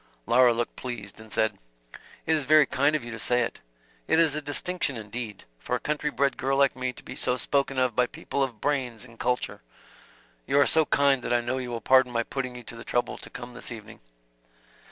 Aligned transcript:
Laura 0.25 0.51
looked 0.51 0.75
pleased, 0.75 1.19
and 1.19 1.31
said: 1.31 1.59
"It 2.25 2.35
is 2.35 2.43
very 2.45 2.65
kind 2.65 2.95
of 2.95 3.03
you 3.03 3.11
to 3.11 3.19
say 3.19 3.41
it. 3.43 3.59
It 4.07 4.17
is 4.19 4.33
a 4.33 4.41
distinction 4.41 4.97
indeed, 4.97 5.43
for 5.59 5.75
a 5.75 5.79
country 5.79 6.09
bred 6.09 6.37
girl 6.37 6.57
like 6.57 6.75
me 6.75 6.91
to 6.91 7.03
be 7.03 7.15
so 7.15 7.37
spoken 7.37 7.77
of 7.77 7.95
by 7.95 8.07
people 8.07 8.41
of 8.41 8.59
brains 8.59 9.05
and 9.05 9.19
culture. 9.19 9.61
You 10.47 10.59
are 10.59 10.65
so 10.65 10.85
kind 10.87 11.21
that 11.21 11.33
I 11.33 11.41
know 11.41 11.59
you 11.59 11.69
will 11.69 11.81
pardon 11.81 12.11
my 12.11 12.23
putting 12.23 12.55
you 12.55 12.63
to 12.63 12.75
the 12.75 12.83
trouble 12.83 13.19
to 13.19 13.29
come 13.29 13.53
this 13.53 13.71
evening." 13.71 13.99